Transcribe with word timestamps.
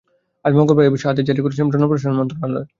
আজ 0.45 0.53
মঙ্গলবার 0.53 0.85
এ 0.85 0.91
বিষয়ে 0.95 1.11
আদেশ 1.13 1.25
জারি 1.29 1.41
করেছে 1.43 1.59
জনপ্রশাসন 1.73 2.13
মন্ত্রণালয়। 2.19 2.65